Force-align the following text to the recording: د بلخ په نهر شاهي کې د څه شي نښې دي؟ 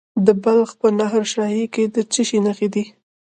د 0.25 0.27
بلخ 0.43 0.69
په 0.81 0.87
نهر 0.99 1.23
شاهي 1.33 1.65
کې 1.73 1.83
د 1.93 1.97
څه 2.11 2.21
شي 2.27 2.39
نښې 2.45 2.67
دي؟ 2.73 2.83